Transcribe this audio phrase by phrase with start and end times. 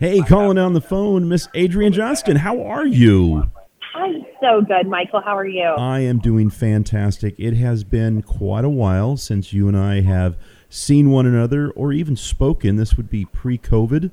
[0.00, 2.36] Hey, calling on the phone, Miss Adrian Johnston.
[2.36, 3.50] How are you?
[3.94, 5.20] I'm so good, Michael.
[5.20, 5.62] How are you?
[5.62, 7.34] I am doing fantastic.
[7.36, 10.38] It has been quite a while since you and I have
[10.70, 12.76] seen one another or even spoken.
[12.76, 14.10] This would be pre-COVID,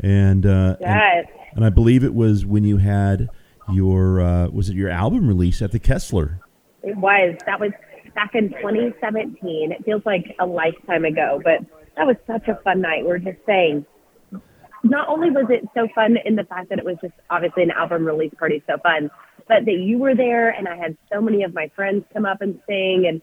[0.00, 1.26] and uh, yes.
[1.26, 3.28] and, and I believe it was when you had
[3.70, 6.40] your uh, was it your album release at the Kessler?
[6.82, 7.36] It was.
[7.44, 7.72] That was
[8.14, 9.72] back in 2017.
[9.72, 11.58] It feels like a lifetime ago, but
[11.98, 13.04] that was such a fun night.
[13.04, 13.84] We are just saying.
[14.84, 17.70] Not only was it so fun in the fact that it was just obviously an
[17.70, 19.10] album release party, so fun,
[19.48, 22.40] but that you were there and I had so many of my friends come up
[22.40, 23.20] and sing and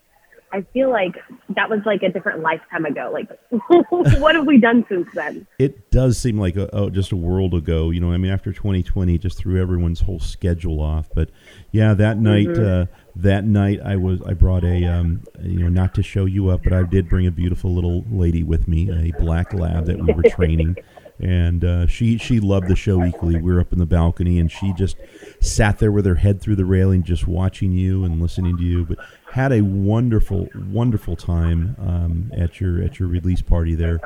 [0.55, 1.15] I feel like
[1.55, 3.11] that was like a different lifetime ago.
[3.11, 3.27] Like,
[4.19, 5.45] what have we done since then?
[5.59, 7.89] It does seem like a, oh, just a world ago.
[7.89, 11.09] You know, I mean, after 2020, just threw everyone's whole schedule off.
[11.13, 11.29] But
[11.71, 12.83] yeah, that night, mm-hmm.
[12.83, 16.49] uh, that night, I was I brought a, um, you know, not to show you
[16.49, 19.99] up, but I did bring a beautiful little lady with me, a black lab that
[19.99, 20.77] we were training.
[21.19, 23.39] And uh, she she loved the show equally.
[23.41, 24.97] We were up in the balcony, and she just
[25.39, 28.85] sat there with her head through the railing, just watching you and listening to you.
[28.85, 28.97] But
[29.31, 33.99] had a wonderful, wonderful time um, at your at your release party there,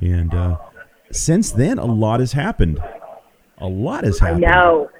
[0.00, 0.58] and uh,
[1.10, 2.80] since then, a lot has happened.
[3.58, 4.44] A lot has happened.
[4.44, 4.90] I know.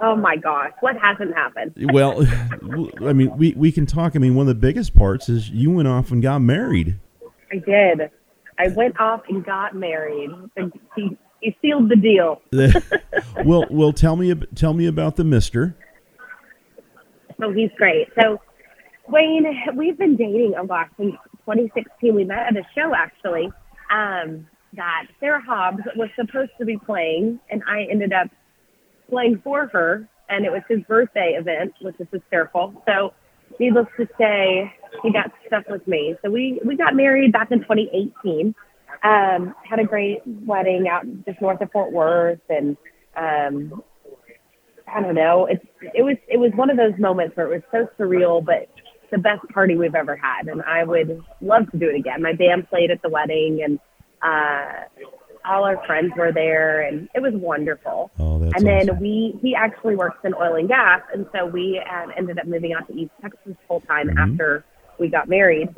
[0.00, 1.74] Oh my gosh, what hasn't happened?
[1.92, 2.26] well,
[3.06, 4.16] I mean, we, we can talk.
[4.16, 6.98] I mean, one of the biggest parts is you went off and got married.
[7.52, 8.10] I did.
[8.62, 10.30] I went off and got married.
[10.94, 12.40] He, he sealed the deal.
[13.44, 15.76] well, well, tell me tell me about the Mister.
[17.42, 18.06] Oh, he's great.
[18.20, 18.40] So,
[19.08, 22.14] Wayne, we've been dating a lot since 2016.
[22.14, 23.50] We met at a show actually
[23.90, 28.28] um, that Sarah Hobbs was supposed to be playing, and I ended up
[29.10, 32.80] playing for her, and it was his birthday event, which is hysterical.
[32.86, 33.12] So
[33.58, 36.16] needless to say, he got stuck with me.
[36.22, 38.54] So we, we got married back in 2018.
[39.02, 42.76] Um, had a great wedding out just north of Fort Worth, and
[43.16, 43.82] um,
[44.86, 45.46] I don't know.
[45.46, 48.68] It's it was it was one of those moments where it was so surreal, but
[49.10, 52.22] the best party we've ever had, and I would love to do it again.
[52.22, 53.80] My band played at the wedding, and
[54.22, 54.84] uh,
[55.44, 58.10] all our friends were there, and it was wonderful.
[58.18, 59.00] Oh, that's and then awesome.
[59.00, 62.72] we he actually works in oil and gas, and so we uh, ended up moving
[62.72, 64.32] out to East Texas full time mm-hmm.
[64.32, 64.64] after
[64.98, 65.68] we got married.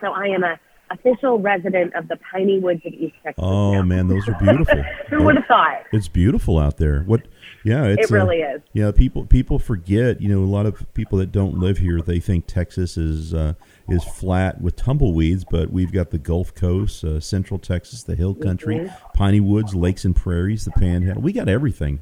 [0.00, 0.58] So I am a
[0.90, 3.42] official resident of the piney woods of East Texas.
[3.44, 3.82] Oh now.
[3.82, 4.82] man, those are beautiful.
[5.10, 5.82] Who would have thought?
[5.92, 7.02] It's beautiful out there.
[7.02, 7.22] What?
[7.64, 8.62] Yeah, it's, it really uh, is.
[8.72, 10.20] Yeah, people people forget.
[10.20, 13.54] You know, a lot of people that don't live here they think Texas is uh,
[13.88, 18.34] is flat with tumbleweeds, but we've got the Gulf Coast, uh, Central Texas, the Hill
[18.34, 19.06] Country, mm-hmm.
[19.14, 21.22] piney woods, lakes and prairies, the Panhandle.
[21.22, 22.00] We got everything.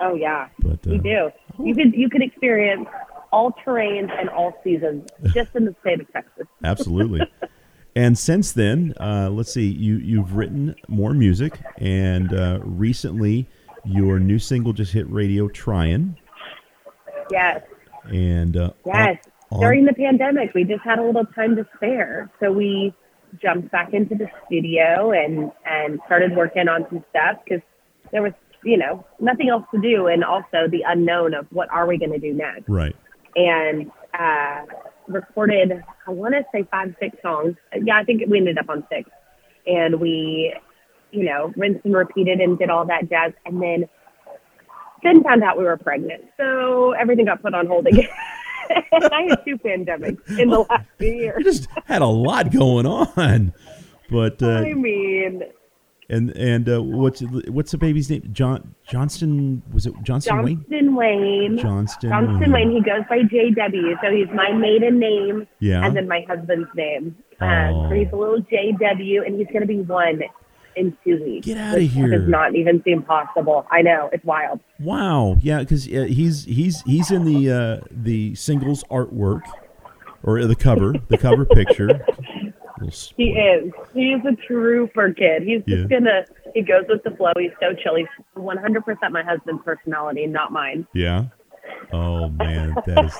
[0.00, 1.30] Oh yeah, but, uh, we do.
[1.62, 2.88] You could you could experience
[3.32, 6.46] all terrains and all seasons just in the state of Texas.
[6.64, 7.20] Absolutely.
[7.96, 13.48] And since then, uh, let's see, you you've written more music, and uh, recently
[13.84, 16.16] your new single just hit radio, "Trying."
[17.30, 17.62] Yes.
[18.04, 19.18] And uh, yes,
[19.50, 22.94] on, during the pandemic, we just had a little time to spare, so we
[23.42, 27.62] jumped back into the studio and and started working on some stuff because
[28.12, 28.32] there was
[28.64, 32.12] you know nothing else to do, and also the unknown of what are we going
[32.12, 32.68] to do next.
[32.68, 32.96] Right.
[33.38, 34.64] And uh,
[35.06, 37.54] recorded, I want to say five, six songs.
[37.84, 39.08] Yeah, I think we ended up on six.
[39.66, 40.54] And we,
[41.12, 43.32] you know, rinsed and repeated and did all that jazz.
[43.46, 43.88] And then
[45.04, 46.24] then found out we were pregnant.
[46.36, 48.08] So everything got put on hold again.
[48.70, 51.36] I had two pandemics in the last few years.
[51.38, 53.54] You just had a lot going on.
[54.10, 55.42] But uh, I mean,
[56.10, 58.28] and and uh, what's what's the baby's name?
[58.32, 60.56] John Johnston was it Johnston, Wayne?
[60.56, 61.20] Johnston Wayne?
[61.20, 61.58] Wayne.
[61.58, 62.10] Johnston.
[62.10, 62.68] Johnston Wayne.
[62.68, 62.76] Wayne.
[62.76, 65.46] He goes by JW, so he's my maiden name.
[65.60, 65.84] Yeah.
[65.84, 67.16] And then my husband's name.
[67.40, 67.46] Oh.
[67.46, 70.22] Um, so he's a little JW, and he's going to be one
[70.76, 71.46] in two weeks.
[71.46, 72.18] Get out of here!
[72.18, 73.66] Does not even seem possible.
[73.70, 74.60] I know it's wild.
[74.80, 75.36] Wow.
[75.40, 79.42] Yeah, because uh, he's he's he's in the uh, the singles artwork
[80.22, 82.04] or the cover, the cover picture.
[83.16, 83.72] He is.
[83.94, 85.42] He's a trooper kid.
[85.42, 85.76] He's yeah.
[85.76, 86.24] just gonna.
[86.54, 87.32] He goes with the flow.
[87.38, 87.96] He's so chill.
[87.96, 90.86] He's 100 percent my husband's personality, not mine.
[90.92, 91.26] Yeah.
[91.92, 93.14] Oh man, that is.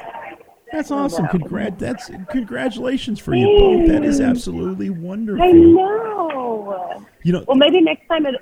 [0.73, 1.29] That's oh, awesome.
[1.29, 1.79] Congrat.
[1.79, 3.89] That's congratulations for you both.
[3.89, 5.45] That is absolutely wonderful.
[5.45, 7.05] I know.
[7.23, 7.45] You know.
[7.47, 8.37] Well, maybe next time it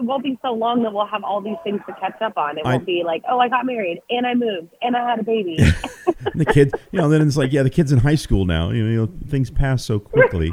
[0.00, 2.58] won't be so long that we'll have all these things to catch up on.
[2.58, 5.22] It won't be like, oh, I got married and I moved and I had a
[5.22, 5.56] baby.
[6.34, 8.70] the kids, you know, then it's like, yeah, the kid's in high school now.
[8.70, 10.52] You know, you know things pass so quickly.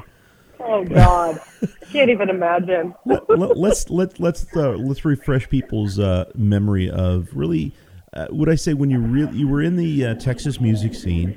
[0.70, 2.94] Oh God, I can't even imagine.
[3.06, 7.74] let, us let, let, let's uh, let's refresh people's uh, memory of really.
[8.12, 11.36] Uh, would I say when you really you were in the uh, Texas music scene,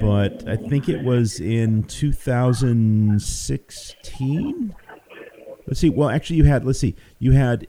[0.00, 4.74] but I think it was in 2016
[5.66, 5.90] let's see.
[5.90, 7.66] Well, actually, you had let's see, you had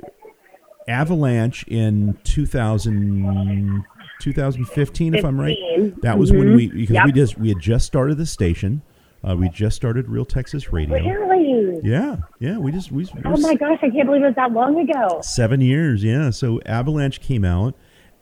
[0.88, 3.86] Avalanche in 2000,
[4.20, 5.58] 2015, if I'm right.
[6.02, 6.56] That was when Mhm.
[6.56, 7.06] we because Yep.
[7.06, 8.82] we just we had just started the station.
[9.28, 10.98] Uh, we just started Real Texas Radio.
[10.98, 11.80] Really?
[11.84, 12.58] Yeah, yeah.
[12.58, 15.22] We just we, Oh my gosh, I can't believe it was that long ago.
[15.22, 16.04] seven years.
[16.04, 16.30] Yeah.
[16.30, 17.74] So Avalanche came out,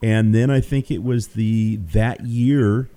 [0.02, 2.88] and then I think it was the that year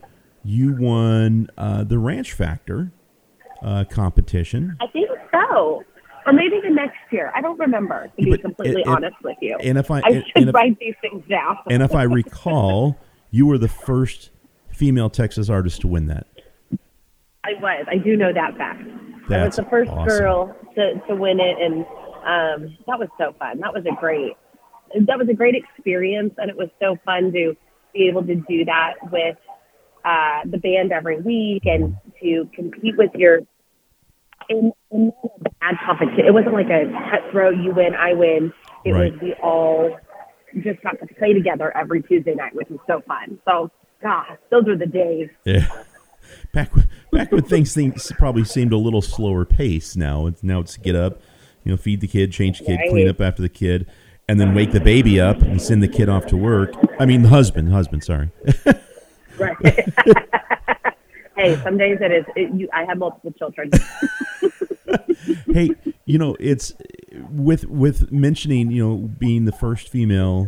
[0.43, 2.91] you won uh, the Ranch Factor
[3.63, 4.77] uh, competition.
[4.79, 5.83] I think so.
[6.27, 7.31] Or maybe the next year.
[7.35, 9.57] I don't remember, to be But- completely and- and- honest with you.
[9.63, 11.57] And if I I should and if, write these things down.
[11.69, 12.97] and if I recall,
[13.31, 14.29] you were the first
[14.69, 16.27] female Texas artist to win that.
[17.45, 17.85] I was.
[17.89, 18.81] I do know that fact.
[19.29, 20.07] I was the first awesome.
[20.07, 21.85] girl to, to win it, and
[22.25, 23.59] um, that was so fun.
[23.59, 24.33] That was a great,
[25.07, 27.55] that was a great experience, and it was so fun to
[27.93, 29.37] be able to do that with
[30.03, 33.39] uh, the band every week and to compete with your
[34.49, 36.25] in, in a bad competition.
[36.27, 38.53] It wasn't like a cutthroat, you win, I win.
[38.83, 39.11] It Right.
[39.11, 39.97] was we all
[40.63, 43.39] just got to play together every Tuesday night, which was so fun.
[43.45, 43.71] So,
[44.01, 45.29] gosh, those were the days.
[45.45, 45.65] Yeah.
[46.53, 46.75] Back
[47.15, 49.95] back when things things probably seemed a little slower pace.
[49.95, 51.21] Now it's now it's get up,
[51.63, 53.87] you know, feed the kid, change the kid, clean up after the kid,
[54.27, 56.73] and then wake the baby up and send the kid off to work.
[56.99, 58.03] I mean, the husband, husband.
[58.03, 58.29] Sorry.
[59.37, 59.57] Right.
[61.35, 62.25] hey, some days it is.
[62.35, 63.71] It, you, I have multiple children.
[65.53, 65.71] hey,
[66.05, 66.73] you know, it's
[67.31, 70.47] with with mentioning, you know, being the first female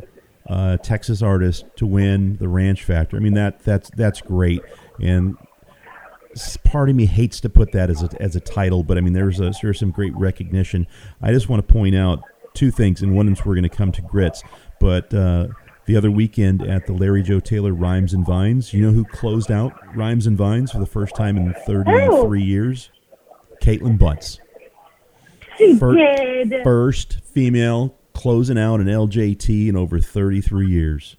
[0.50, 3.18] uh, Texas artist to win the Ranch Factor.
[3.18, 4.62] I mean that that's that's great,
[5.02, 5.36] and
[6.64, 9.14] part of me hates to put that as a as a title, but I mean
[9.14, 10.88] there's a there's some great recognition.
[11.22, 12.22] I just want to point out
[12.54, 14.44] two things, and one is we're going to come to grits,
[14.80, 15.14] but.
[15.14, 15.48] Uh,
[15.86, 19.50] the other weekend at the Larry Joe Taylor Rhymes and Vines, you know who closed
[19.50, 22.90] out Rhymes and Vines for the first time in 33 years?
[23.62, 24.42] Kaitlin Butts
[25.58, 26.62] She Fir- did.
[26.62, 31.16] first female closing out an LJT in over 33 years.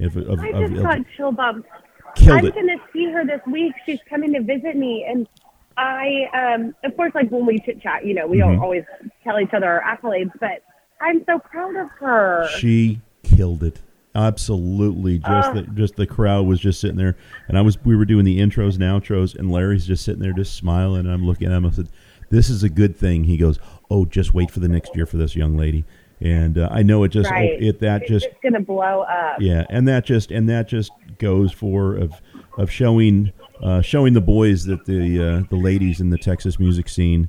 [0.00, 1.68] Of, of, I just of- got chill bumps.
[2.16, 2.54] Killed I'm it.
[2.54, 3.72] gonna see her this week.
[3.86, 5.28] She's coming to visit me, and
[5.76, 8.40] I, um, of course, like when we chit chat, you know, we Mhm.
[8.40, 8.84] don't always
[9.24, 10.62] tell each other our accolades, but
[11.00, 12.48] I'm so proud of her.
[12.58, 13.80] She killed it.
[14.14, 15.52] Absolutely, just Ah.
[15.52, 17.16] the just the crowd was just sitting there,
[17.46, 20.32] and I was we were doing the intros and outros, and Larry's just sitting there
[20.32, 21.66] just smiling, and I'm looking at him.
[21.66, 21.88] I said,
[22.30, 25.16] "This is a good thing." He goes, "Oh, just wait for the next year for
[25.18, 25.84] this young lady,"
[26.20, 27.60] and uh, I know it just right.
[27.62, 29.40] it that it's just just gonna blow up.
[29.40, 32.20] Yeah, and that just and that just goes for of
[32.56, 33.32] of showing
[33.62, 37.28] uh, showing the boys that the uh, the ladies in the Texas music scene,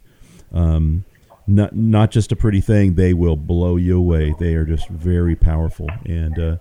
[0.53, 1.05] um,
[1.47, 2.95] not not just a pretty thing.
[2.95, 4.33] They will blow you away.
[4.39, 6.57] They are just very powerful, and uh,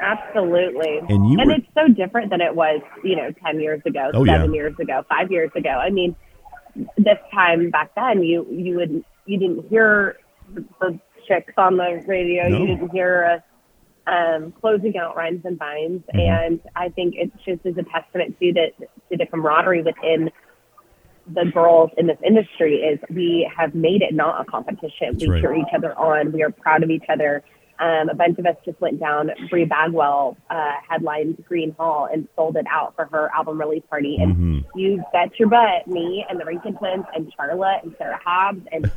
[0.00, 0.98] Absolutely.
[1.08, 4.24] And you were- it's so different than it was, you know, 10 years ago, Oh,
[4.24, 4.36] yeah.
[4.38, 5.68] seven years ago, five years ago.
[5.68, 6.16] I mean,
[6.96, 10.16] this time back then, you, you would, you didn't hear
[10.54, 12.48] the, the chicks on the radio.
[12.48, 12.58] No.
[12.58, 13.42] You didn't hear, us
[14.06, 16.02] um, closing out Rhymes and Vines.
[16.14, 16.20] Mhm.
[16.28, 18.72] And I think it just is a testament to the,
[19.10, 20.30] to the camaraderie within
[21.32, 25.12] the girls in this industry is we have made it not a competition.
[25.12, 25.40] That's we right.
[25.40, 26.32] cheer each other on.
[26.32, 27.44] We are proud of each other.
[27.78, 29.30] Um, a bunch of us just went down.
[29.48, 34.16] Bri Bagwell uh, headlined Gruene Hall and sold it out for her album release party.
[34.20, 34.64] And Mhm.
[34.74, 38.90] you bet your butt, me and the Rankin twins and Charlotte and Sarah Hobbs and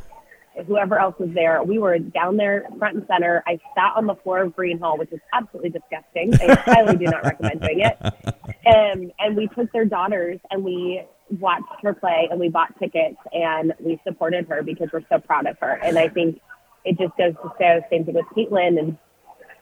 [0.66, 3.42] whoever else was there, we were down there front and center.
[3.46, 6.32] I sat on the floor of Gruene Hall, which is absolutely disgusting.
[6.34, 7.98] I highly do not recommend doing it.
[8.66, 11.02] Um, and we took their daughters and we
[11.38, 15.46] watched her play and we bought tickets and we supported her because we're so proud
[15.46, 15.72] of her.
[15.82, 16.40] And I think
[16.82, 18.96] it just goes to show same thing with Kaitlin and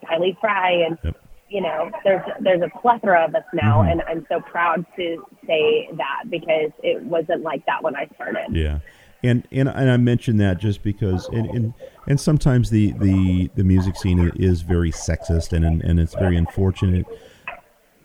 [0.04, 1.16] Kylie Frey and Yep.
[1.49, 3.90] you know, there's there's a plethora of us now Mhm.
[3.90, 8.54] and I'm so proud to say that because it wasn't like that when I started.
[8.54, 8.78] Yeah,
[9.22, 11.74] and and and I mention that just because, and and,
[12.08, 17.06] and sometimes the, the the music scene is very sexist, and and it's very unfortunate,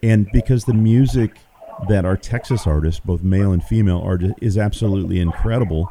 [0.04, 1.38] and because the music
[1.90, 5.90] that our Texas artists, both male and female, are is absolutely incredible,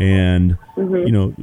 [0.00, 1.06] and mm-hmm.
[1.06, 1.34] you know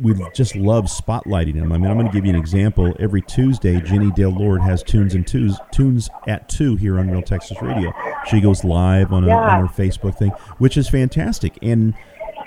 [0.00, 1.72] we just love spotlighting them.
[1.72, 2.94] I mean, I'm going to give you an example.
[3.00, 7.22] Every Tuesday, Jenny Dale Lord has tunes and twos tunes at two here on Real
[7.22, 7.92] Texas Radio.
[8.30, 9.56] She goes live on, a, Yeah.
[9.56, 11.58] on her Facebook thing, which is fantastic.
[11.62, 11.94] And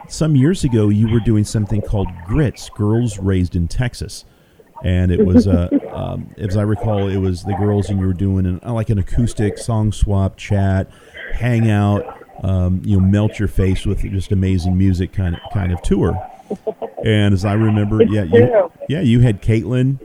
[0.09, 4.25] some years ago, you were doing something called Grits, Girls Raised in Texas.
[4.83, 8.13] And it was, uh, um, as I recall, it was the girls, and you were
[8.13, 10.89] doing an, uh, like an acoustic song swap, chat,
[11.33, 12.05] hangout,
[12.43, 16.17] um, you know, melt your face with just amazing music kind of kind of tour.
[17.03, 19.99] And as I remember, yeah, you, yeah, you had Kaitlin,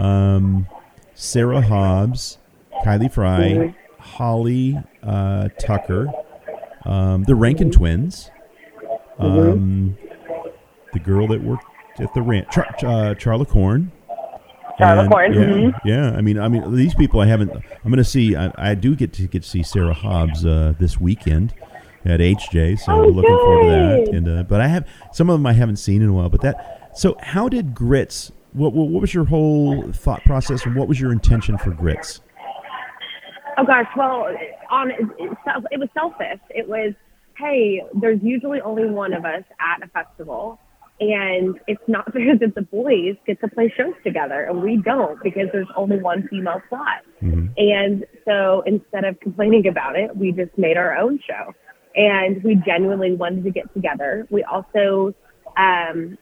[0.00, 0.66] um,
[1.14, 2.38] Sarah Hobbs,
[2.84, 3.74] Kylie Frey, Mhm.
[3.98, 6.06] Holly uh, Tucker,
[6.84, 7.78] um, the Rankin Mm-hmm.
[7.78, 8.30] twins,
[9.20, 9.96] um,
[10.92, 11.64] the girl that worked
[11.98, 12.48] at the ranch.
[12.52, 13.92] Char- uh, Charla Corn.
[14.78, 15.80] Charla Corn, Yeah, mhm.
[15.84, 16.10] yeah.
[16.16, 17.50] I mean, I mean, these people I haven't.
[17.52, 18.34] I'm going to see.
[18.36, 21.52] I, I do get to get to see Sarah Hobbs uh, this weekend
[22.06, 24.16] at HJ, so Oh, we're looking forward to that.
[24.16, 26.30] And uh, but I have some of them I haven't seen in a while.
[26.30, 26.90] But that.
[26.94, 28.32] So how did Grits?
[28.52, 32.20] What, what what was your whole thought process, and what was your intention for Grits?
[33.58, 34.34] Oh gosh, well,
[34.70, 36.40] on it it was selfish.
[36.48, 36.94] It was,
[37.36, 40.58] hey, there's usually only one of us at a festival,
[41.00, 45.22] and it's not fair that the boys get to play shows together and we don't
[45.22, 47.02] because there's only one female slot.
[47.56, 51.52] And so instead of complaining about it, we just made our own show,
[51.94, 54.26] and we genuinely wanted to get together.
[54.30, 55.14] We also
[55.56, 56.18] um,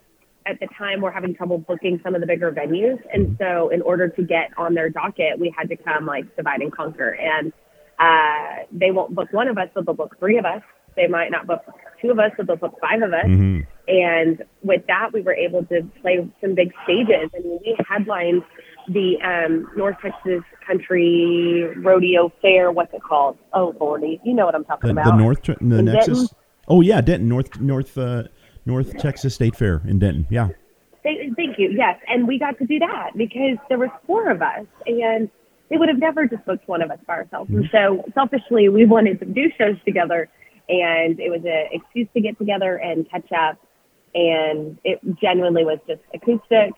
[0.48, 2.98] at the time were having trouble booking some of the bigger venues.
[3.12, 6.60] And so in order to get on their docket, we had to come like divide
[6.60, 7.10] and conquer.
[7.10, 7.52] And
[7.98, 10.62] uh, they won't book one of us, but they'll book three of us.
[10.98, 11.62] They might not book
[12.02, 13.24] two of us, but they'll book five of us.
[13.26, 13.66] Mhm.
[13.88, 17.30] And with that, we were able to play some big stages.
[17.34, 18.42] I mean, we headlined
[18.88, 22.70] the um, North Texas Country Rodeo Fair.
[22.70, 23.38] What's it called?
[23.52, 24.20] Oh, Lordy.
[24.24, 25.06] You know what I'm talking The, about.
[25.06, 26.18] the North, the In Nexus.
[26.18, 26.36] Denton?
[26.68, 28.24] Oh yeah, Denton, North North uh,
[28.66, 30.26] North Texas State Fair in Denton.
[30.30, 30.48] Yeah.
[31.02, 31.70] Thank, thank you.
[31.70, 35.30] Yes, and we got to do that because there was four of us, and
[35.70, 37.48] they would have never just booked one of us by ourselves.
[37.50, 40.28] And so, selfishly, we wanted to do shows together,
[40.68, 43.58] and it was an excuse to get together and catch up.
[44.14, 46.72] And it genuinely was just acoustic,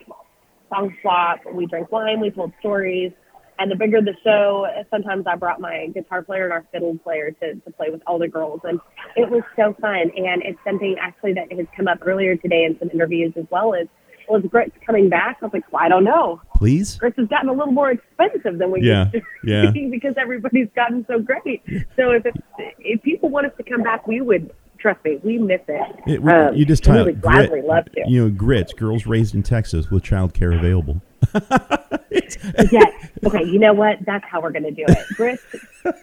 [0.69, 1.39] song swap.
[1.51, 3.11] We drank wine, we told stories.
[3.59, 7.31] And the bigger the show, sometimes I brought my guitar player and our fiddle player
[7.31, 8.61] to, to play with all the girls.
[8.63, 8.79] And
[9.15, 10.11] it was so fun.
[10.17, 13.75] And it's something actually that has come up earlier today in some interviews as well
[13.75, 13.87] as,
[14.29, 15.37] well, is Grits coming back?
[15.41, 16.41] I was like, well, I don't know.
[16.55, 16.97] Please.
[16.97, 19.71] Grits has gotten a little more expensive than we Yeah, used to yeah.
[19.91, 21.61] because everybody's gotten so great.
[21.95, 22.25] So if,
[22.79, 25.95] if people want us to come back, we would, trust me, we miss it.
[26.07, 28.01] It, we- Um, you just type really gladly love to.
[28.07, 28.73] You know, grits.
[28.73, 31.01] Girls raised in Texas with child care available.
[32.71, 32.93] Yes.
[33.23, 33.43] Okay.
[33.43, 33.97] You know what?
[34.05, 34.97] That's how we're going to do it.
[35.15, 35.43] Grits,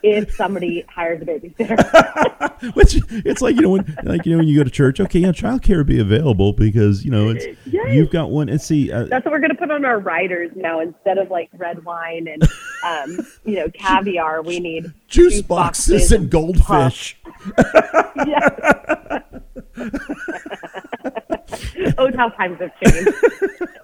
[0.03, 2.75] if somebody hires a babysitter.
[2.75, 5.01] Which it's like you know when like you know when you go to church.
[5.01, 7.95] Okay, yeah, child care be available because you know it's Yes.
[7.95, 8.49] you've got one.
[8.49, 10.81] And see, uh, That's what we're going to put on our riders now.
[10.81, 12.43] Instead of like red wine and,
[12.85, 17.17] um, you know, caviar, we need juice juice boxes boxes and goldfish.
[18.27, 19.21] Yeah.
[21.99, 23.13] Oh, how times have changed.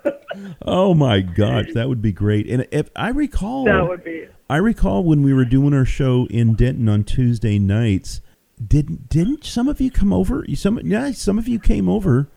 [0.62, 2.49] Oh my gosh, that would be great.
[2.50, 4.26] And if I recall, That would be.
[4.50, 8.21] I recall when we were doing our show in Denton on Tuesday nights.
[8.64, 10.44] Didn't didn't some of you come over?
[10.54, 12.28] Some yeah, some of you came over,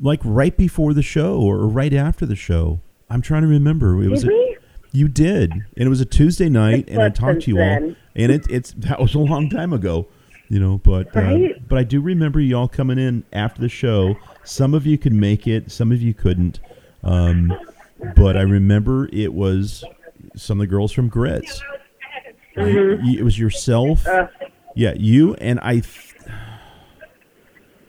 [0.00, 2.80] like right before the show or right after the show.
[3.10, 4.00] I'm trying to remember.
[4.02, 4.56] It was Did a-?
[4.92, 8.32] You did, and it was a Tuesday night, and I talked to you all, and
[8.32, 10.06] it, it's that was a long time ago,
[10.48, 10.78] you know.
[10.78, 14.16] But uh, but I do remember y'all coming in after the show.
[14.44, 16.60] Some of you could make it, some of you couldn't.
[17.04, 17.52] Um,
[18.16, 19.84] but I remember it was
[20.36, 21.62] some of the girls from Grits.
[22.56, 24.26] You- it was yourself, Uh,
[24.74, 25.80] yeah, you and I.
[25.80, 26.14] Th-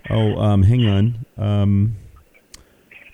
[0.09, 1.25] oh, um, hang on.
[1.37, 1.95] Um,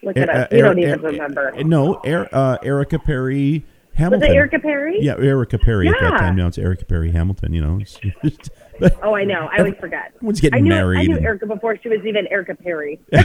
[0.03, 0.47] look it uh.
[0.51, 1.55] You Er- don't even Er- remember.
[1.55, 3.65] uh, no, er, uh, Erica Perry
[3.95, 4.21] Hamilton.
[4.21, 4.97] Was it Erica Perry?
[5.01, 6.17] Yeah, Erica Perry at that Yeah.
[6.17, 6.35] time.
[6.35, 7.53] Now it's Erica Perry Hamilton.
[7.53, 7.79] You know,
[9.03, 9.49] Oh, I know.
[9.51, 10.11] I always forget.
[10.15, 10.99] everyone's getting I knew, married.
[10.99, 12.99] I knew and- Erica before she was even Erica Perry.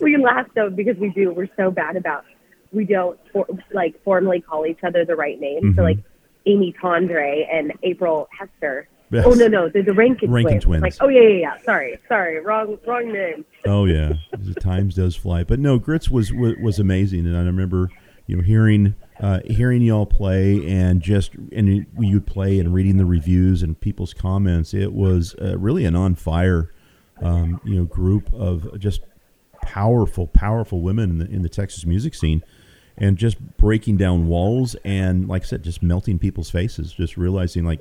[0.00, 1.32] we laugh though because we do.
[1.32, 2.24] We're so bad about
[2.72, 5.74] we don't for, like formally call each other the right name.
[5.76, 5.84] So Mhm.
[5.84, 5.98] like
[6.46, 8.88] Amy Tondre and April Hester.
[9.10, 9.24] Yes.
[9.26, 10.64] Oh no no, they're the Rankin, Rankin twins.
[10.64, 10.82] twins.
[10.82, 11.56] Like oh yeah yeah yeah.
[11.64, 13.44] Sorry sorry wrong wrong name.
[13.66, 15.44] Oh yeah, the times does fly.
[15.44, 17.90] But no, Grits was was, was amazing, and I remember
[18.26, 23.04] you know hearing uh, hearing y'all play and just and you play and reading the
[23.04, 24.74] reviews and people's comments.
[24.74, 26.72] It was uh, really an on fire
[27.22, 29.02] um, you know group of just
[29.62, 32.42] powerful powerful women in the in the Texas music scene.
[32.96, 36.92] And just breaking down walls, and like I said, just melting people's faces.
[36.92, 37.80] Just realizing, like,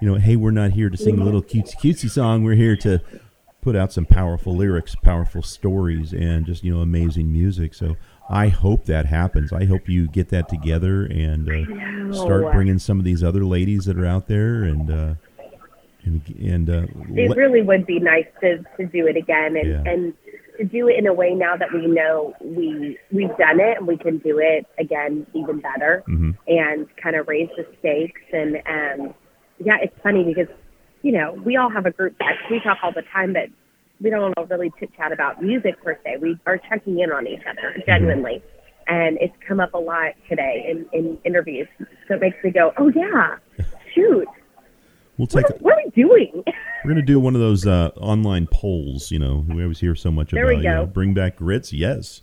[0.00, 2.44] you know, hey, we're not here to sing a little cutesy cutesy song.
[2.44, 3.00] We're here to
[3.62, 7.72] put out some powerful lyrics, powerful stories, and just you know amazing music.
[7.72, 7.96] So
[8.30, 9.52] I hope that happens.
[9.52, 13.84] I hope you get that together and uh, start bringing some of these other ladies
[13.86, 15.14] that are out there and uh,
[16.04, 19.68] and and uh, It let- really would be nice to to do it again and
[19.68, 19.82] Yeah.
[19.92, 20.14] and
[20.58, 23.86] to do it in a way now that we know we we've done it and
[23.86, 26.36] we can do it again even better Mhm.
[26.46, 29.14] and kind of raise the stakes and um
[29.64, 30.48] yeah it's funny because
[31.02, 33.48] you know we all have a group text we talk all the time but
[34.02, 37.26] we don't all really chit chat about music per se we are checking in on
[37.26, 38.42] each other genuinely
[38.88, 41.68] and it's come up a lot today in in interviews
[42.08, 43.36] so it makes me go oh yeah
[43.94, 44.28] shoot
[45.18, 45.44] We'll take.
[45.44, 46.42] What, what are we doing?
[46.84, 49.10] We're gonna do one of those uh, online polls.
[49.10, 50.56] You know, we always hear so much There about.
[50.56, 51.72] we You know, bring back grits.
[51.72, 52.22] Yes.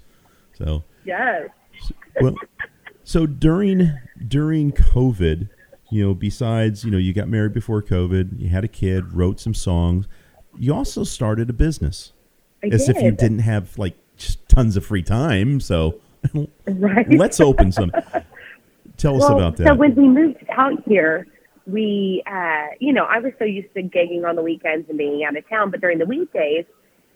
[0.58, 1.50] So yes.
[2.20, 2.36] well,
[3.04, 3.94] so during
[4.28, 5.50] during COVID,
[5.92, 9.40] you know, besides you know, you got married before COVID, you had a kid, wrote
[9.40, 10.08] some songs.
[10.60, 12.12] You also started a business,
[12.62, 12.98] I as did.
[12.98, 15.60] if you didn't have like just tons of free time.
[15.62, 16.00] So
[16.68, 17.10] Right.
[17.12, 17.92] let's open some.
[18.98, 19.68] Tell us about that.
[19.68, 21.26] So when we moved out here,
[21.66, 25.24] we, uh, you know, I was so used to gigging on the weekends and being
[25.24, 26.66] out of town, but during the weekdays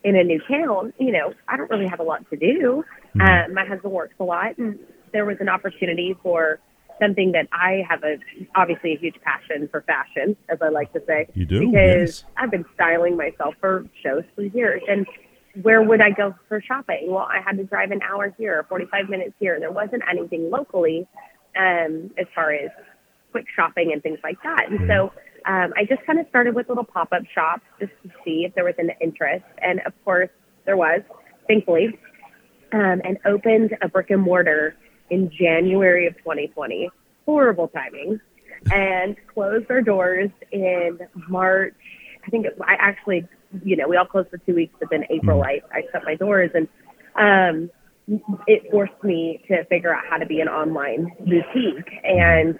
[0.05, 2.85] in a new town, you know, I don't really have a lot to do.
[3.15, 3.21] Mm-hmm.
[3.21, 4.79] Uh, my husband works a lot, and
[5.12, 6.59] there was an opportunity for
[7.01, 8.17] something that I have a
[8.55, 11.27] obviously a huge passion for fashion, as I like to say.
[11.33, 11.59] You do?
[11.59, 12.23] because Yes.
[12.38, 15.05] I've been styling myself for shows for years, and
[15.62, 17.07] where would I go for shopping?
[17.12, 19.59] Well, I had to drive an hour here, 45 minutes here.
[19.59, 21.07] There wasn't anything locally
[21.57, 22.71] um, as far as
[23.31, 24.67] quick shopping and things like that.
[24.69, 25.12] And so
[25.45, 28.55] um, I just kind of started with little pop up shops just to see if
[28.55, 29.45] there was an interest.
[29.62, 30.29] And of course,
[30.65, 31.01] there was,
[31.47, 32.00] thankfully,
[32.71, 34.75] um, and opened a brick and mortar
[35.10, 36.89] in January of 2020.
[37.25, 38.19] Horrible timing.
[38.72, 41.75] And closed our doors in March.
[42.25, 43.27] I think it, I actually,
[43.63, 46.15] you know, we all closed for two weeks, but then April I, I shut my
[46.15, 46.67] doors and
[47.15, 47.69] um,
[48.48, 51.91] it forced me to figure out how to be an online boutique.
[52.03, 52.57] And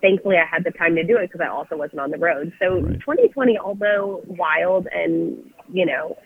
[0.00, 2.52] thankfully I had the time to do it because I also wasn't on the road.
[2.60, 2.98] So Right.
[3.00, 5.38] 2020, although wild and,
[5.72, 6.16] you know,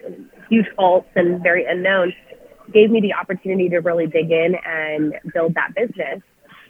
[0.48, 2.14] huge faults and very unknown,
[2.72, 6.22] gave me the opportunity to really dig in and build that business.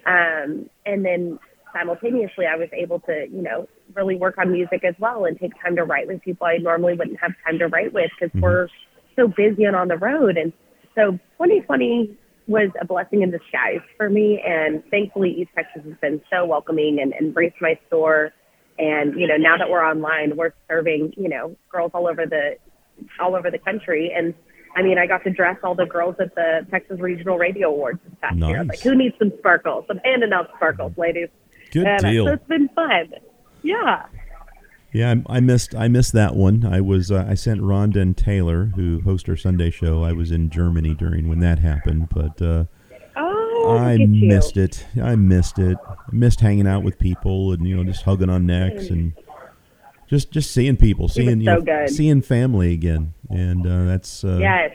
[0.06, 1.38] Um, and then
[1.72, 5.52] simultaneously, I was able to, you know, really work on music as well and take
[5.62, 8.68] time to write with people I normally wouldn't have time to write with because we're
[9.16, 10.36] so busy and on the road.
[10.36, 10.52] And
[10.94, 14.42] so 2020 was a blessing in disguise for me.
[14.46, 18.32] And thankfully, East Texas has been so welcoming and embraced my store.
[18.78, 22.56] And, you know, now that we're online, we're serving, you know, girls all over the,
[23.20, 24.12] all over the country.
[24.14, 24.34] And
[24.76, 28.00] I mean, I got to dress all the girls at the Texas Regional Radio Awards
[28.04, 28.58] this past year.
[28.64, 28.68] Nice.
[28.68, 29.84] Like, who needs some sparkles?
[29.88, 31.28] I'm handing out sparkles, ladies.
[31.70, 32.26] Good and uh, deal.
[32.26, 33.12] So it's been fun.
[33.62, 34.06] Yeah.
[34.92, 36.64] Yeah, I, I missed I missed that one.
[36.64, 40.04] I was uh, I sent Rhonda and Taylor, who host our Sunday show.
[40.04, 42.64] I was in Germany during when that happened, but uh,
[43.16, 44.28] Oh, I look at you.
[44.28, 44.84] missed it.
[45.02, 45.78] I missed it.
[45.88, 49.14] I missed hanging out with people and you know just hugging on necks and
[50.14, 51.90] just just seeing people, seeing you so good.
[51.90, 54.70] seeing family again, and uh, that's uh, Yes.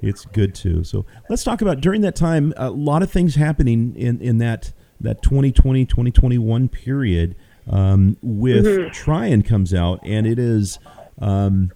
[0.00, 0.84] it's good too.
[0.84, 2.54] So let's talk about during that time.
[2.56, 7.34] A lot of things happening in in that that 2020 2021 period
[7.68, 8.90] um, with Mm-hmm.
[8.90, 10.78] Trying comes out, and it is.
[11.18, 11.72] Um,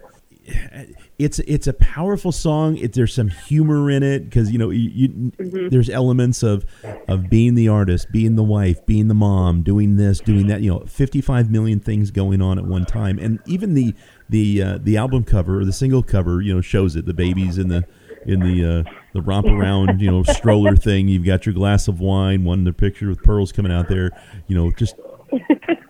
[1.19, 2.77] it's it's a powerful song.
[2.77, 5.69] It, there's some humor in it because you know you, you, Mm-hmm.
[5.69, 6.65] there's elements of
[7.09, 10.61] of being the artist, being the wife, being the mom, doing this, doing that.
[10.61, 13.95] You know, 55 million things going on at one time, and even the
[14.29, 17.07] the uh, the album cover or the single cover, you know, shows it.
[17.07, 17.85] The babies in the
[18.27, 21.09] in the uh, the romp around, you know, stroller thing.
[21.09, 24.11] You've got your glass of wine, one the picture with pearls coming out there.
[24.49, 24.97] You know, just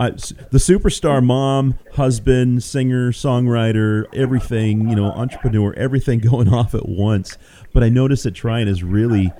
[0.00, 6.88] s- the superstar mom, husband, singer, songwriter, everything, you know, entrepreneur, everything going off at
[6.88, 7.38] once.
[7.72, 9.32] But I noticed that Trying is really,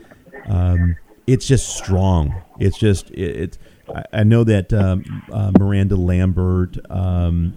[0.47, 2.35] um, it's just strong.
[2.59, 3.59] It's just, it, it
[3.95, 7.55] I, I know that um, uh, Miranda Lambert, um,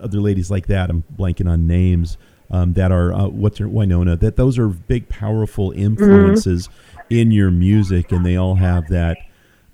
[0.00, 2.18] other ladies like that, I'm blanking on names,
[2.50, 6.68] um, that are, uh, what's her, Winona, that those are big, powerful influences
[7.08, 9.16] in your music, and they all have that.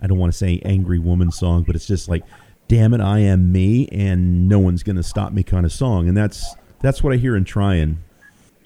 [0.01, 2.23] I don't want to say angry woman song, but it's just like,
[2.69, 6.09] damn it, I am me, and no one's going to stop me kind of song,
[6.09, 7.99] and that's that's what I hear in Trying.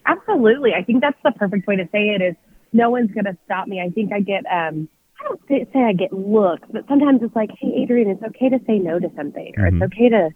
[0.05, 0.75] Absolutely.
[0.75, 2.35] I think that's the perfect way to say it is
[2.73, 3.81] no one's going to stop me.
[3.81, 4.89] I think I get, um,
[5.21, 8.59] I don't say, I get looks, but sometimes it's like, hey, Adrian, it's okay to
[8.67, 9.75] say no to something or Mhm.
[9.75, 10.31] it's okay to